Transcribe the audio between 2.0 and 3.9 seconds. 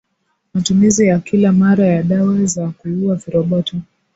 dawa za kuua viroboto